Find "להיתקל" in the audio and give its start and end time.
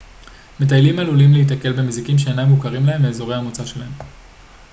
1.33-1.71